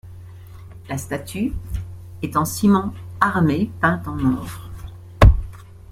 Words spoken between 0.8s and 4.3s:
La statue est en ciment armé peint en